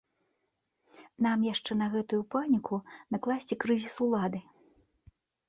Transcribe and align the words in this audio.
Нам 1.25 1.43
яшчэ 1.47 1.71
на 1.81 1.87
гэтую 1.97 2.19
паніку 2.37 2.81
накласці 3.17 3.59
крызіс 3.67 3.95
улады. 4.09 4.43